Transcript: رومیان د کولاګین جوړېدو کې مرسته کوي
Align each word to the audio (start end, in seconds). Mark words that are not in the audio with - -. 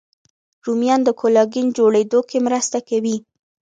رومیان 0.65 1.01
د 1.03 1.09
کولاګین 1.19 1.67
جوړېدو 1.77 2.19
کې 2.29 2.37
مرسته 2.47 2.77
کوي 2.89 3.17